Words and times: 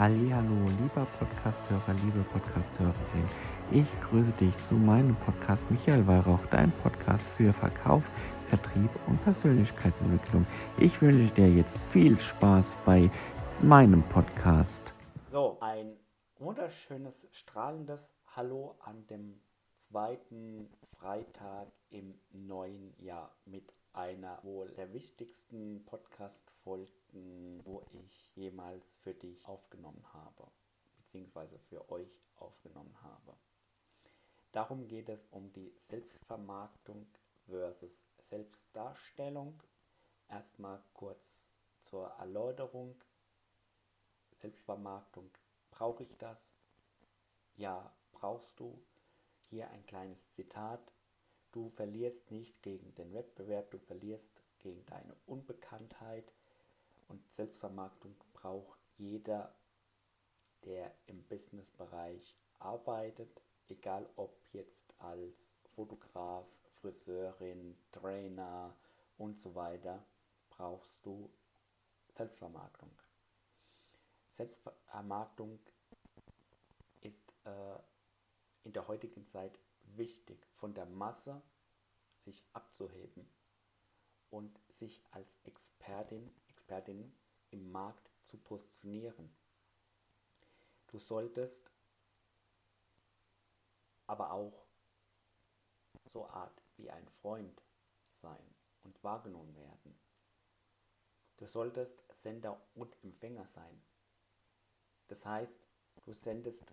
Hallo, 0.00 0.64
lieber 0.80 1.04
Podcasthörer, 1.18 1.92
liebe 2.02 2.24
Podcasthörerin. 2.32 3.28
Ich 3.70 3.86
grüße 4.00 4.32
dich 4.40 4.56
zu 4.66 4.72
meinem 4.72 5.14
Podcast 5.16 5.62
Michael 5.70 6.06
Weihrauch, 6.06 6.40
dein 6.50 6.72
Podcast 6.78 7.28
für 7.36 7.52
Verkauf, 7.52 8.02
Vertrieb 8.48 8.88
und 9.08 9.22
Persönlichkeitsentwicklung. 9.24 10.46
Ich 10.78 11.02
wünsche 11.02 11.30
dir 11.34 11.52
jetzt 11.52 11.84
viel 11.88 12.18
Spaß 12.18 12.64
bei 12.86 13.10
meinem 13.60 14.02
Podcast. 14.04 14.80
So, 15.30 15.58
ein 15.60 15.98
wunderschönes, 16.38 17.26
strahlendes 17.32 18.00
Hallo 18.34 18.76
an 18.80 19.06
dem 19.08 19.38
zweiten 19.80 20.70
Freitag 20.98 21.66
im 21.90 22.14
neuen 22.32 22.94
Jahr 22.96 23.36
mit 23.44 23.70
einer 23.92 24.38
wohl 24.44 24.70
der 24.78 24.94
wichtigsten 24.94 25.84
Podcast-Folgen, 25.84 27.60
wo 27.64 27.82
ich 27.92 28.29
jemals 28.40 28.84
für 29.02 29.12
dich 29.14 29.44
aufgenommen 29.44 30.04
habe, 30.12 30.50
beziehungsweise 30.96 31.58
für 31.68 31.90
euch 31.90 32.10
aufgenommen 32.36 32.96
habe. 33.02 33.36
Darum 34.52 34.88
geht 34.88 35.08
es 35.08 35.20
um 35.30 35.52
die 35.52 35.72
Selbstvermarktung 35.88 37.06
versus 37.46 37.92
Selbstdarstellung. 38.30 39.62
Erstmal 40.28 40.82
kurz 40.94 41.20
zur 41.84 42.08
Erläuterung. 42.18 42.96
Selbstvermarktung, 44.40 45.30
brauche 45.70 46.02
ich 46.02 46.16
das? 46.16 46.38
Ja, 47.56 47.92
brauchst 48.12 48.58
du. 48.58 48.82
Hier 49.50 49.68
ein 49.70 49.84
kleines 49.86 50.18
Zitat. 50.34 50.80
Du 51.52 51.68
verlierst 51.70 52.30
nicht 52.30 52.62
gegen 52.62 52.94
den 52.94 53.12
Wettbewerb, 53.12 53.70
du 53.70 53.78
verlierst 53.78 54.30
gegen 54.60 54.84
deine 54.86 55.14
Unbekanntheit. 55.26 56.32
Und 57.08 57.20
Selbstvermarktung 57.34 58.14
braucht 58.40 58.78
jeder, 58.96 59.54
der 60.64 60.94
im 61.06 61.22
Businessbereich 61.24 62.36
arbeitet, 62.58 63.40
egal 63.68 64.08
ob 64.16 64.38
jetzt 64.52 64.94
als 64.98 65.34
Fotograf, 65.74 66.46
Friseurin, 66.80 67.76
Trainer 67.92 68.74
und 69.18 69.38
so 69.40 69.54
weiter, 69.54 70.04
brauchst 70.48 70.94
du 71.02 71.30
Selbstvermarktung. 72.16 72.90
Selbstvermarktung 74.36 75.58
ist 77.02 77.32
äh, 77.44 77.78
in 78.64 78.72
der 78.72 78.88
heutigen 78.88 79.26
Zeit 79.26 79.58
wichtig, 79.96 80.46
von 80.56 80.74
der 80.74 80.86
Masse 80.86 81.42
sich 82.24 82.42
abzuheben 82.52 83.26
und 84.30 84.58
sich 84.78 85.02
als 85.10 85.28
Expertin, 85.44 86.30
Expertin 86.48 87.12
im 87.50 87.70
Markt 87.70 88.10
zu 88.30 88.38
positionieren. 88.38 89.28
Du 90.86 90.98
solltest 90.98 91.70
aber 94.06 94.32
auch 94.32 94.66
so 96.04 96.26
Art 96.26 96.62
wie 96.76 96.90
ein 96.90 97.06
Freund 97.20 97.62
sein 98.22 98.54
und 98.82 99.02
wahrgenommen 99.04 99.54
werden. 99.56 99.98
Du 101.36 101.46
solltest 101.46 102.02
Sender 102.22 102.60
und 102.74 102.96
Empfänger 103.02 103.46
sein. 103.46 103.82
Das 105.08 105.24
heißt, 105.24 105.58
du 106.04 106.12
sendest 106.12 106.64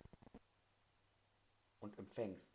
und 1.80 1.98
empfängst. 1.98 2.46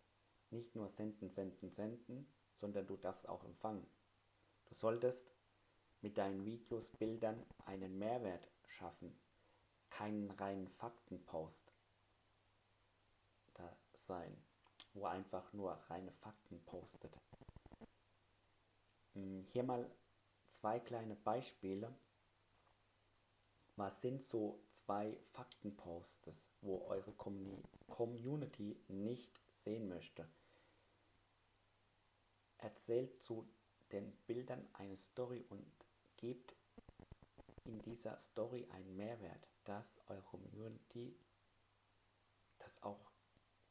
Nicht 0.49 0.75
nur 0.75 0.89
senden, 0.89 1.29
senden, 1.29 1.71
senden, 1.71 2.27
sondern 2.59 2.85
du 2.85 2.97
darfst 2.97 3.27
auch 3.27 3.43
empfangen. 3.43 3.88
Du 4.65 4.75
solltest 4.75 5.33
mit 6.01 6.17
deinen 6.17 6.45
Videos, 6.45 6.88
Bildern 6.99 7.43
einen 7.65 7.97
Mehrwert 7.97 8.47
schaffen, 8.73 9.17
keinen 9.89 10.29
reinen 10.31 10.67
Faktenpost 10.67 11.73
da 13.53 13.78
sein, 14.07 14.35
wo 14.94 15.06
einfach 15.06 15.51
nur 15.53 15.72
reine 15.89 16.11
Fakten 16.13 16.63
postet. 16.66 17.17
Hm, 19.13 19.45
hier 19.51 19.63
mal 19.63 19.89
zwei 20.51 20.79
kleine 20.79 21.16
Beispiele. 21.16 21.94
Was 23.75 24.01
sind 24.01 24.23
so 24.23 24.63
zwei 24.73 25.17
Faktenpostes, 25.31 26.35
wo 26.61 26.85
eure 26.85 27.13
Community 27.88 28.79
nicht 28.88 29.40
sehen 29.63 29.90
möchte? 29.90 30.28
Erzählt 32.59 33.19
zu 33.22 33.47
den 33.91 34.16
Bildern 34.28 34.67
eine 34.73 34.95
Story 34.95 35.44
und 35.50 35.66
gebt 36.17 36.55
in 37.66 37.81
dieser 37.81 38.18
Story 38.18 38.68
einen 38.72 38.96
Mehrwert, 38.96 39.47
dass 39.66 39.85
eure 40.07 40.22
Community 40.24 41.16
das 42.59 42.84
auch 42.84 43.12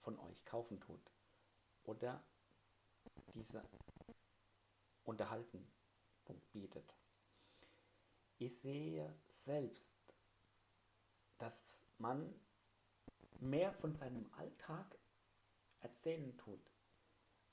von 0.01 0.19
euch 0.19 0.45
kaufen 0.45 0.81
tut 0.81 1.11
oder 1.85 2.23
diese 3.35 3.63
Unterhaltung 5.05 5.67
bietet. 6.53 6.95
Ich 8.39 8.59
sehe 8.61 9.15
selbst, 9.45 9.89
dass 11.39 11.55
man 11.99 12.35
mehr 13.41 13.73
von 13.75 13.95
seinem 13.95 14.31
Alltag 14.35 14.99
erzählen 15.81 16.37
tut, 16.39 16.71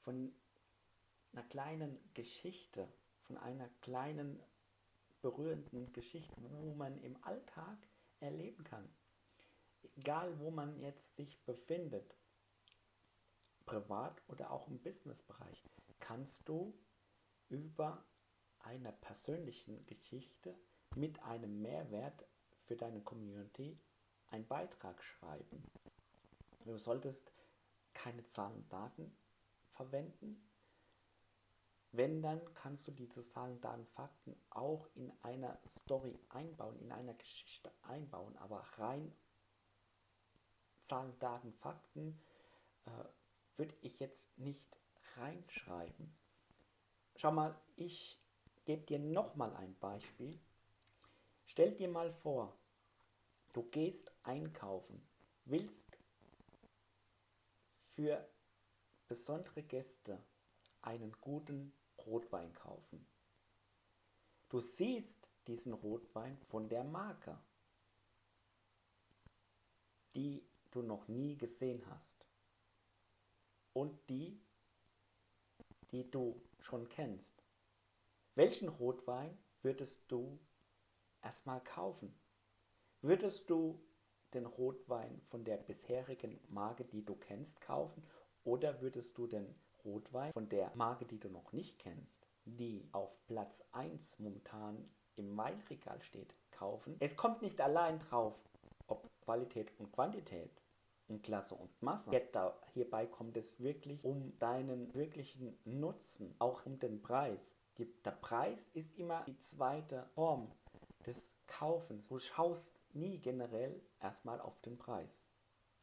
von 0.01 0.33
einer 1.33 1.43
kleinen 1.43 1.97
Geschichte, 2.13 2.87
von 3.23 3.37
einer 3.37 3.69
kleinen 3.81 4.39
berührenden 5.21 5.91
Geschichte, 5.93 6.35
wo 6.37 6.73
man 6.73 6.97
im 6.99 7.21
Alltag 7.23 7.77
erleben 8.19 8.63
kann. 8.63 8.87
Egal 9.95 10.37
wo 10.39 10.51
man 10.51 10.79
jetzt 10.79 11.15
sich 11.15 11.43
befindet, 11.45 12.15
privat 13.65 14.21
oder 14.27 14.51
auch 14.51 14.67
im 14.67 14.79
Businessbereich, 14.79 15.63
kannst 15.99 16.47
du 16.47 16.77
über 17.49 18.03
einer 18.59 18.91
persönlichen 18.91 19.85
Geschichte 19.85 20.55
mit 20.95 21.21
einem 21.23 21.61
Mehrwert 21.61 22.25
für 22.65 22.75
deine 22.75 23.01
Community 23.01 23.79
einen 24.27 24.47
Beitrag 24.47 25.03
schreiben. 25.03 25.63
Du 26.65 26.77
solltest 26.77 27.31
keine 27.93 28.25
Zahlen 28.29 28.57
und 28.57 28.71
Daten 28.71 29.17
verwenden, 29.71 30.49
wenn, 31.91 32.21
dann 32.21 32.41
kannst 32.53 32.87
du 32.87 32.91
diese 32.91 33.27
Zahlen, 33.29 33.59
Daten, 33.61 33.85
Fakten 33.87 34.35
auch 34.51 34.87
in 34.95 35.11
einer 35.23 35.57
Story 35.67 36.19
einbauen, 36.29 36.79
in 36.79 36.91
einer 36.91 37.13
Geschichte 37.15 37.71
einbauen, 37.83 38.37
aber 38.37 38.59
rein 38.77 39.11
Zahlen, 40.87 41.17
Daten, 41.19 41.53
Fakten 41.53 42.19
äh, 42.85 42.91
würde 43.57 43.75
ich 43.81 43.99
jetzt 43.99 44.37
nicht 44.37 44.65
reinschreiben. 45.17 46.13
Schau 47.15 47.31
mal, 47.31 47.55
ich 47.75 48.19
gebe 48.65 48.85
dir 48.85 48.99
nochmal 48.99 49.55
ein 49.55 49.75
Beispiel. 49.79 50.39
Stell 51.45 51.75
dir 51.75 51.89
mal 51.89 52.13
vor, 52.13 52.55
du 53.53 53.63
gehst 53.63 54.11
einkaufen, 54.23 55.01
willst 55.45 55.97
für 57.95 58.27
besondere 59.07 59.63
Gäste 59.63 60.17
einen 60.81 61.11
guten 61.19 61.73
Rotwein 62.05 62.53
kaufen. 62.53 63.05
Du 64.49 64.59
siehst 64.61 65.27
diesen 65.47 65.73
Rotwein 65.73 66.37
von 66.49 66.69
der 66.69 66.83
Marke, 66.83 67.37
die 70.15 70.43
du 70.71 70.81
noch 70.81 71.07
nie 71.07 71.37
gesehen 71.37 71.83
hast 71.87 72.25
und 73.73 73.97
die, 74.09 74.39
die 75.91 76.09
du 76.09 76.41
schon 76.59 76.87
kennst. 76.89 77.43
Welchen 78.35 78.69
Rotwein 78.69 79.37
würdest 79.61 79.99
du 80.07 80.39
erstmal 81.21 81.61
kaufen? 81.63 82.13
Würdest 83.01 83.49
du 83.49 83.81
den 84.33 84.45
Rotwein 84.45 85.21
von 85.29 85.43
der 85.43 85.57
bisherigen 85.57 86.39
Marke, 86.49 86.85
die 86.85 87.03
du 87.03 87.15
kennst, 87.15 87.59
kaufen 87.61 88.03
oder 88.43 88.81
würdest 88.81 89.17
du 89.17 89.27
den 89.27 89.55
Rotwein 89.89 90.31
von 90.33 90.49
der 90.49 90.71
Marke, 90.75 91.05
die 91.05 91.19
du 91.19 91.29
noch 91.29 91.51
nicht 91.51 91.79
kennst, 91.79 92.27
die 92.45 92.87
auf 92.91 93.09
Platz 93.27 93.63
1 93.71 94.19
momentan 94.19 94.89
im 95.15 95.35
Weinregal 95.35 96.01
steht, 96.01 96.33
kaufen. 96.51 96.95
Es 96.99 97.15
kommt 97.15 97.41
nicht 97.41 97.59
allein 97.59 97.99
drauf, 97.99 98.35
ob 98.87 99.09
Qualität 99.21 99.71
und 99.79 99.91
Quantität 99.91 100.51
und 101.07 101.23
Klasse 101.23 101.55
und 101.55 101.69
Masse. 101.81 102.11
Hierbei 102.73 103.07
kommt 103.07 103.35
es 103.35 103.59
wirklich 103.59 104.03
um 104.03 104.37
deinen 104.39 104.93
wirklichen 104.93 105.57
Nutzen, 105.65 106.35
auch 106.39 106.65
um 106.65 106.79
den 106.79 107.01
Preis. 107.01 107.39
Der 108.05 108.11
Preis 108.11 108.59
ist 108.73 108.95
immer 108.97 109.23
die 109.25 109.39
zweite 109.39 110.05
Form 110.13 110.51
des 111.05 111.15
Kaufens. 111.47 112.05
Du 112.07 112.19
schaust 112.19 112.63
nie 112.93 113.19
generell 113.19 113.81
erstmal 114.01 114.39
auf 114.41 114.59
den 114.61 114.77
Preis. 114.77 115.09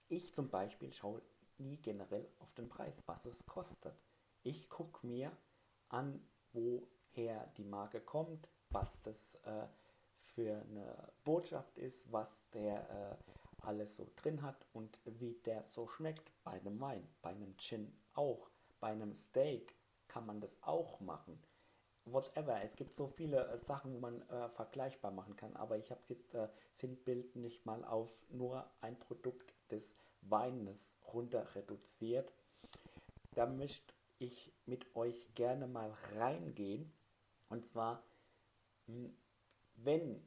Ich 0.08 0.32
zum 0.34 0.48
Beispiel 0.48 0.92
schaue 0.92 1.22
nie 1.58 1.76
generell 1.78 2.28
auf 2.38 2.52
den 2.54 2.68
Preis, 2.68 2.94
was 3.06 3.24
es 3.24 3.46
kostet. 3.46 3.94
Ich 4.42 4.68
gucke 4.68 5.06
mir 5.06 5.32
an, 5.88 6.20
woher 6.52 7.46
die 7.56 7.64
Marke 7.64 8.00
kommt, 8.00 8.48
was 8.70 9.00
das 9.02 9.34
äh, 9.44 9.66
für 10.34 10.60
eine 10.62 11.12
Botschaft 11.24 11.78
ist, 11.78 12.10
was 12.12 12.28
der 12.52 12.88
äh, 12.90 13.16
alles 13.66 13.96
so 13.96 14.06
drin 14.16 14.42
hat 14.42 14.66
und 14.72 14.98
wie 15.04 15.34
der 15.44 15.64
so 15.68 15.88
schmeckt 15.88 16.30
bei 16.44 16.52
einem 16.52 16.80
Wein, 16.80 17.08
bei 17.22 17.30
einem 17.30 17.56
Gin 17.58 17.92
auch, 18.14 18.50
bei 18.80 18.88
einem 18.88 19.16
Steak 19.16 19.74
kann 20.08 20.26
man 20.26 20.40
das 20.40 20.56
auch 20.62 21.00
machen. 21.00 21.42
Whatever, 22.04 22.62
es 22.62 22.76
gibt 22.76 22.96
so 22.96 23.08
viele 23.08 23.48
äh, 23.48 23.58
Sachen, 23.58 23.94
wo 23.94 23.98
man 23.98 24.22
äh, 24.28 24.48
vergleichbar 24.50 25.10
machen 25.10 25.34
kann, 25.36 25.56
aber 25.56 25.76
ich 25.76 25.90
habe 25.90 26.02
jetzt 26.08 26.34
äh, 26.34 26.48
Sinnbild 26.76 27.34
nicht 27.34 27.66
mal 27.66 27.84
auf 27.84 28.10
nur 28.28 28.70
ein 28.80 28.98
Produkt 28.98 29.52
des 29.70 29.82
Weines 30.20 30.78
runter 31.12 31.46
reduziert. 31.54 32.32
Da 33.34 33.46
möchte 33.46 33.94
ich 34.18 34.52
mit 34.66 34.94
euch 34.96 35.34
gerne 35.34 35.66
mal 35.66 35.92
reingehen. 36.16 36.92
Und 37.48 37.66
zwar, 37.66 38.02
hm, 38.86 39.14
wenn 39.76 40.26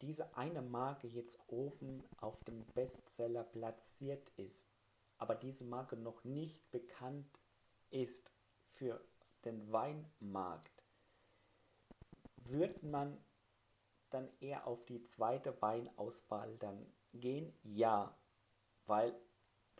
diese 0.00 0.36
eine 0.36 0.62
Marke 0.62 1.06
jetzt 1.08 1.38
oben 1.48 2.02
auf 2.18 2.42
dem 2.44 2.64
Bestseller 2.74 3.44
platziert 3.44 4.30
ist, 4.36 4.70
aber 5.18 5.34
diese 5.34 5.64
Marke 5.64 5.96
noch 5.96 6.24
nicht 6.24 6.70
bekannt 6.70 7.26
ist 7.90 8.30
für 8.74 9.00
den 9.44 9.70
Weinmarkt, 9.72 10.82
wird 12.44 12.82
man 12.82 13.16
dann 14.10 14.28
eher 14.40 14.66
auf 14.66 14.84
die 14.86 15.04
zweite 15.04 15.60
Weinauswahl 15.60 16.56
dann 16.58 16.86
gehen? 17.12 17.52
Ja, 17.62 18.16
weil 18.86 19.14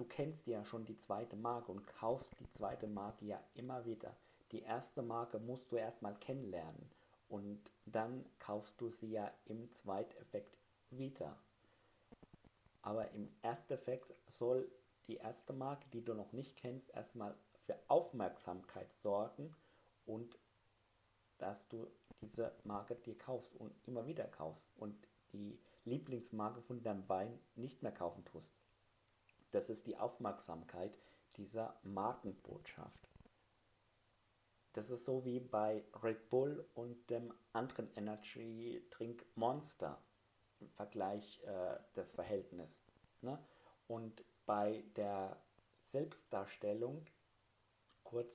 du 0.00 0.06
kennst 0.06 0.46
ja 0.46 0.64
schon 0.64 0.86
die 0.86 0.98
zweite 1.00 1.36
Marke 1.36 1.70
und 1.70 1.86
kaufst 1.86 2.32
die 2.40 2.50
zweite 2.56 2.86
Marke 2.86 3.26
ja 3.26 3.38
immer 3.52 3.84
wieder. 3.84 4.16
Die 4.50 4.62
erste 4.62 5.02
Marke 5.02 5.38
musst 5.38 5.70
du 5.70 5.76
erstmal 5.76 6.14
kennenlernen 6.14 6.90
und 7.28 7.60
dann 7.84 8.24
kaufst 8.38 8.80
du 8.80 8.88
sie 8.88 9.10
ja 9.10 9.30
im 9.44 9.70
Zweiteffekt 9.82 10.56
wieder. 10.88 11.36
Aber 12.80 13.10
im 13.10 13.28
Ersteffekt 13.42 14.14
soll 14.38 14.72
die 15.06 15.16
erste 15.16 15.52
Marke, 15.52 15.86
die 15.92 16.02
du 16.02 16.14
noch 16.14 16.32
nicht 16.32 16.56
kennst, 16.56 16.88
erstmal 16.94 17.34
für 17.66 17.76
Aufmerksamkeit 17.88 18.90
sorgen 19.02 19.54
und 20.06 20.38
dass 21.36 21.68
du 21.68 21.86
diese 22.22 22.52
Marke 22.64 22.94
dir 22.94 23.18
kaufst 23.18 23.54
und 23.56 23.74
immer 23.86 24.06
wieder 24.06 24.24
kaufst 24.24 24.64
und 24.76 24.96
die 25.34 25.58
Lieblingsmarke 25.84 26.62
von 26.62 26.82
deinem 26.82 27.06
Wein 27.10 27.38
nicht 27.54 27.82
mehr 27.82 27.92
kaufen 27.92 28.24
tust. 28.24 28.59
Das 29.52 29.68
ist 29.68 29.86
die 29.86 29.96
Aufmerksamkeit 29.96 30.92
dieser 31.36 31.76
Markenbotschaft. 31.82 33.08
Das 34.72 34.88
ist 34.88 35.04
so 35.04 35.24
wie 35.24 35.40
bei 35.40 35.84
Red 36.02 36.28
Bull 36.30 36.64
und 36.74 37.10
dem 37.10 37.34
anderen 37.52 37.92
Energy 37.96 38.86
Drink 38.90 39.24
Monster 39.34 40.00
im 40.60 40.70
Vergleich 40.70 41.42
äh, 41.42 41.76
des 41.96 42.08
Verhältnis. 42.12 42.70
Ne? 43.20 43.38
Und 43.88 44.22
bei 44.46 44.84
der 44.94 45.36
Selbstdarstellung, 45.90 47.04
kurz 48.04 48.30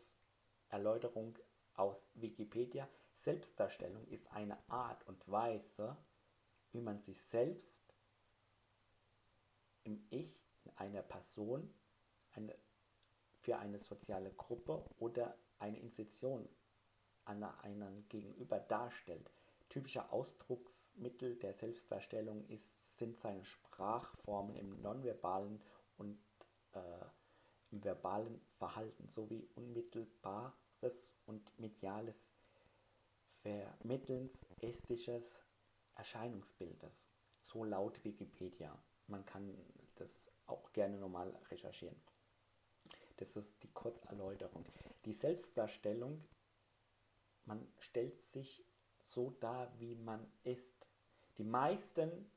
Erläuterung 0.69 1.37
aus 1.75 1.95
Wikipedia, 2.15 2.87
Selbstdarstellung 3.23 4.05
ist 4.07 4.29
eine 4.31 4.57
Art 4.69 5.07
und 5.07 5.31
Weise, 5.31 5.95
wie 6.73 6.81
man 6.81 6.99
sich 7.03 7.17
selbst 7.31 7.93
im 9.85 10.05
Ich, 10.09 10.44
einer 10.77 11.01
Person, 11.01 11.73
eine, 12.33 12.55
für 13.41 13.57
eine 13.57 13.79
soziale 13.79 14.31
Gruppe 14.33 14.85
oder 14.99 15.37
eine 15.59 15.79
Institution 15.79 16.47
an 17.25 17.43
einem 17.43 18.07
Gegenüber 18.09 18.59
darstellt. 18.59 19.31
Typische 19.69 20.11
Ausdrucksmittel 20.11 21.35
der 21.37 21.53
Selbstdarstellung 21.53 22.47
ist, 22.47 22.69
sind 22.97 23.19
seine 23.19 23.43
Sprachformen 23.43 24.55
im 24.55 24.81
nonverbalen 24.81 25.61
und 25.97 26.17
äh, 26.73 26.79
im 27.71 27.83
verbalen 27.83 28.39
Verhalten 28.57 29.07
sowie 29.09 29.47
unmittelbares 29.55 30.53
und 31.25 31.59
mediales 31.59 32.15
Vermittelns 33.41 34.31
ästhetisches 34.61 35.23
Erscheinungsbildes. 35.95 36.93
So 37.43 37.63
laut 37.63 38.03
Wikipedia. 38.03 38.77
Man 39.07 39.25
kann 39.25 39.55
auch 40.47 40.71
gerne 40.73 40.97
nochmal 40.97 41.33
recherchieren. 41.49 41.95
Das 43.17 43.35
ist 43.35 43.63
die 43.63 43.71
Kurzerläuterung. 43.71 44.65
Die 45.05 45.13
Selbstdarstellung, 45.13 46.23
man 47.45 47.65
stellt 47.79 48.21
sich 48.33 48.63
so 49.05 49.31
dar, 49.39 49.71
wie 49.79 49.95
man 49.95 50.25
ist. 50.43 50.87
Die 51.37 51.43
meisten 51.43 52.29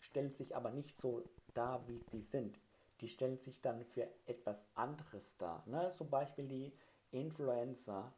stellen 0.00 0.32
sich 0.32 0.54
aber 0.56 0.70
nicht 0.70 1.00
so 1.00 1.22
dar, 1.54 1.86
wie 1.88 2.00
sie 2.10 2.22
sind. 2.22 2.58
Die 3.00 3.08
stellen 3.08 3.38
sich 3.38 3.60
dann 3.60 3.84
für 3.86 4.08
etwas 4.26 4.56
anderes 4.74 5.24
dar. 5.38 5.62
Ne? 5.66 5.92
Zum 5.96 6.08
Beispiel 6.08 6.46
die 6.46 6.72
Influencer. 7.10 8.12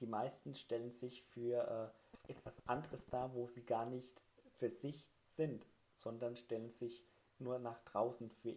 Die 0.00 0.06
meisten 0.06 0.54
stellen 0.54 0.90
sich 0.92 1.22
für 1.22 1.92
äh, 2.26 2.32
etwas 2.32 2.54
anderes 2.66 3.04
dar, 3.10 3.34
wo 3.34 3.46
sie 3.48 3.62
gar 3.64 3.84
nicht 3.86 4.08
für 4.56 4.70
sich 4.70 5.06
sind, 5.36 5.66
sondern 5.98 6.34
stellen 6.36 6.72
sich 6.72 7.04
nur 7.40 7.58
nach 7.58 7.78
draußen 7.84 8.30
für 8.42 8.54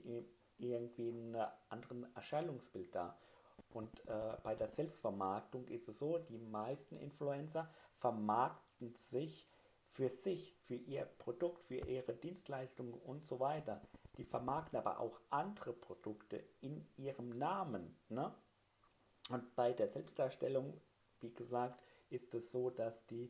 irgendwie 0.57 1.09
ein 1.09 1.35
anderes 1.69 2.03
Erscheinungsbild 2.15 2.93
dar. 2.93 3.17
Und 3.71 4.07
äh, 4.07 4.37
bei 4.43 4.55
der 4.55 4.69
Selbstvermarktung 4.69 5.67
ist 5.67 5.87
es 5.87 5.99
so, 5.99 6.17
die 6.17 6.37
meisten 6.37 6.97
Influencer 6.97 7.69
vermarkten 7.99 8.95
sich 9.11 9.47
für 9.91 10.09
sich, 10.09 10.55
für 10.65 10.75
ihr 10.75 11.05
Produkt, 11.17 11.63
für 11.65 11.75
ihre 11.75 12.13
Dienstleistungen 12.13 12.93
und 12.93 13.25
so 13.25 13.39
weiter. 13.39 13.81
Die 14.17 14.23
vermarkten 14.23 14.79
aber 14.79 14.99
auch 14.99 15.19
andere 15.29 15.73
Produkte 15.73 16.43
in 16.61 16.85
ihrem 16.97 17.37
Namen. 17.37 17.95
Ne? 18.09 18.33
Und 19.29 19.55
bei 19.55 19.73
der 19.73 19.89
Selbstdarstellung, 19.89 20.79
wie 21.19 21.33
gesagt, 21.33 21.81
ist 22.09 22.33
es 22.33 22.49
so, 22.51 22.69
dass 22.69 23.05
die 23.07 23.29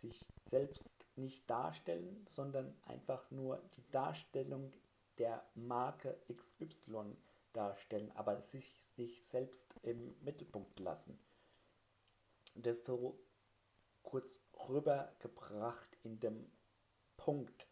sich 0.00 0.26
selbst 0.50 0.82
nicht 1.16 1.48
darstellen, 1.48 2.26
sondern 2.32 2.74
einfach 2.86 3.30
nur 3.30 3.60
die 3.76 3.90
Darstellung 3.90 4.72
der 5.18 5.42
Marke 5.54 6.18
XY 6.28 7.16
darstellen, 7.52 8.12
aber 8.14 8.40
sich, 8.40 8.84
sich 8.96 9.24
selbst 9.30 9.74
im 9.82 10.14
Mittelpunkt 10.22 10.78
lassen. 10.78 11.18
Das 12.54 12.84
so 12.84 13.18
kurz 14.02 14.38
rübergebracht 14.68 15.96
in 16.04 16.20
dem 16.20 16.50
Punkt, 17.16 17.66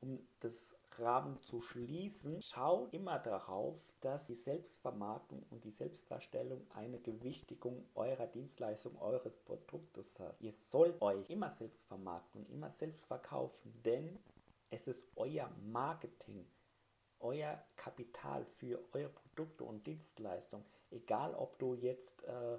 um 0.00 0.26
das 0.40 0.54
Rahmen 0.98 1.40
zu 1.40 1.60
schließen, 1.62 2.40
schaut 2.42 2.92
immer 2.92 3.18
darauf, 3.18 3.76
dass 4.00 4.24
die 4.26 4.36
Selbstvermarktung 4.36 5.44
und 5.50 5.64
die 5.64 5.72
Selbstdarstellung 5.72 6.66
eine 6.74 7.00
Gewichtigung 7.00 7.88
eurer 7.94 8.26
Dienstleistung, 8.26 8.96
eures 9.00 9.36
Produktes 9.38 10.06
hat. 10.18 10.36
Ihr 10.40 10.52
sollt 10.68 11.00
euch 11.00 11.28
immer 11.30 11.50
selbst 11.52 11.82
vermarkten 11.84 12.42
und 12.42 12.50
immer 12.50 12.70
selbst 12.70 13.06
verkaufen, 13.06 13.82
denn 13.84 14.18
es 14.70 14.86
ist 14.86 15.02
euer 15.16 15.50
Marketing 15.64 16.46
euer 17.24 17.60
Kapital 17.76 18.44
für 18.58 18.84
eure 18.92 19.08
Produkte 19.08 19.64
und 19.64 19.86
Dienstleistungen, 19.86 20.64
egal 20.90 21.34
ob 21.34 21.58
du 21.58 21.74
jetzt 21.74 22.22
äh, 22.24 22.58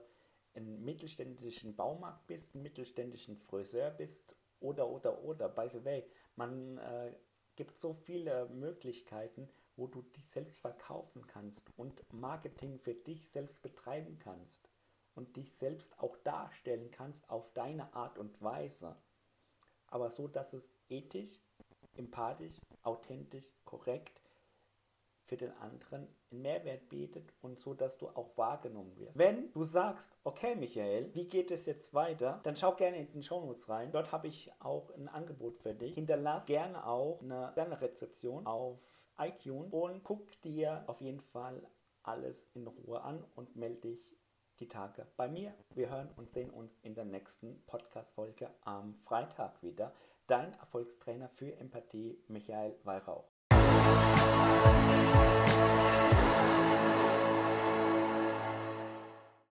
ein 0.56 0.84
mittelständischen 0.84 1.76
Baumarkt 1.76 2.28
bist, 2.28 2.54
ein 2.56 2.64
mittelständischen 2.64 3.38
Friseur 3.38 3.92
bist 3.92 4.36
oder 4.60 4.90
oder 4.90 5.24
oder. 5.24 5.48
By 5.50 5.70
the 5.72 5.86
way, 5.86 6.04
man 6.36 6.78
äh, 6.80 7.14
gibt 7.56 7.80
so 7.80 7.94
viele 7.94 8.48
Möglichkeiten, 8.50 9.50
wo 9.76 9.88
du 9.88 10.02
dich 10.02 10.28
selbst 10.32 10.58
verkaufen 10.60 11.28
kannst 11.28 11.70
und 11.78 12.02
Marketing 12.14 12.80
für 12.80 12.94
dich 12.94 13.30
selbst 13.30 13.62
betreiben 13.62 14.18
kannst 14.20 14.70
und 15.14 15.36
dich 15.36 15.54
selbst 15.58 15.98
auch 16.00 16.18
darstellen 16.24 16.90
kannst 16.92 17.30
auf 17.30 17.54
deine 17.54 17.94
Art 17.94 18.18
und 18.18 18.42
Weise. 18.42 18.96
Aber 19.88 20.10
so, 20.10 20.28
dass 20.28 20.52
es 20.54 20.64
ethisch, 20.90 21.40
empathisch, 21.96 22.58
authentisch, 22.84 23.46
korrekt 23.64 24.25
für 25.26 25.38
den 25.38 25.52
anderen 25.58 26.08
einen 26.32 26.42
Mehrwert 26.42 26.90
bietet 26.90 27.34
und 27.42 27.60
so, 27.60 27.74
dass 27.74 27.98
du 27.98 28.08
auch 28.10 28.38
wahrgenommen 28.38 28.96
wirst. 28.98 29.18
Wenn 29.18 29.52
du 29.52 29.64
sagst, 29.66 30.10
okay 30.24 30.56
Michael, 30.56 31.14
wie 31.14 31.28
geht 31.28 31.52
es 31.52 31.66
jetzt 31.66 31.94
weiter, 31.94 32.40
dann 32.44 32.56
schau 32.56 32.76
gerne 32.76 32.98
in 32.98 33.12
den 33.12 33.24
Shownotes 33.24 33.68
rein. 33.68 33.92
Dort 33.92 34.12
habe 34.12 34.28
ich 34.28 34.52
auch 34.60 34.92
ein 34.92 35.08
Angebot 35.08 35.58
für 35.60 35.74
dich. 35.74 35.96
Hinterlass 35.96 36.46
gerne 36.46 36.86
auch 36.86 37.22
eine, 37.22 37.56
eine 37.58 37.82
Rezeption 37.82 38.46
auf 38.46 38.80
iTunes 39.18 39.72
und 39.72 40.04
guck 40.04 40.42
dir 40.42 40.84
auf 40.88 41.02
jeden 41.02 41.22
Fall 41.22 41.62
alles 42.04 42.36
in 42.54 42.68
Ruhe 42.68 43.02
an 43.02 43.24
und 43.36 43.56
melde 43.56 43.90
dich 43.90 44.16
die 44.60 44.68
Tage 44.68 45.06
bei 45.18 45.28
mir. 45.28 45.54
Wir 45.74 45.90
hören 45.90 46.10
und 46.16 46.32
sehen 46.32 46.50
uns 46.50 46.78
in 46.82 46.96
der 46.96 47.06
nächsten 47.06 47.62
Podcast-Folge 47.66 48.50
am 48.62 48.96
Freitag 49.06 49.62
wieder. 49.62 49.94
Dein 50.28 50.54
Erfolgstrainer 50.54 51.30
für 51.30 51.56
Empathie, 51.58 52.18
Michael 52.28 52.76
Weihrauch. 52.84 53.35